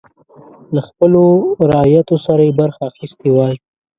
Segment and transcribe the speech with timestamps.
[0.73, 1.23] له خپلو
[1.71, 3.55] رعیتو سره یې برخه اخیستې وای.